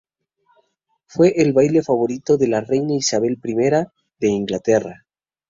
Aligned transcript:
Fue 1.05 1.31
el 1.39 1.53
baile 1.53 1.83
favorito 1.83 2.35
de 2.35 2.47
la 2.47 2.61
reina 2.61 2.95
Isabel 2.95 3.39
I 3.43 3.53
de 4.19 4.27
Inglaterra. 4.29 5.05